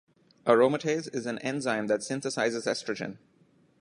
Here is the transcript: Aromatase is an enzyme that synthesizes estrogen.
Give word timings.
Aromatase 0.47 1.13
is 1.13 1.27
an 1.27 1.37
enzyme 1.43 1.85
that 1.85 1.99
synthesizes 1.99 2.65
estrogen. 2.65 3.19